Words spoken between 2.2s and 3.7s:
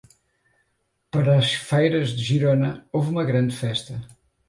Girona, houve uma grande